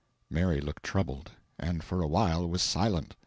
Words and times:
Mary 0.31 0.59
looked 0.59 0.81
troubled, 0.81 1.33
and 1.59 1.83
for 1.83 2.01
a 2.01 2.07
while 2.07 2.49
was 2.49 2.63
silent. 2.63 3.15